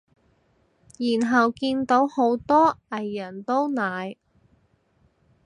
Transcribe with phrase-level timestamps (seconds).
[0.97, 4.15] 然後見到好多藝人都奶